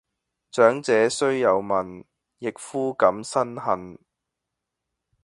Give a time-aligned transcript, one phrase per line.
[0.49, 2.05] 長者雖有問，
[2.39, 3.99] 役夫敢申恨？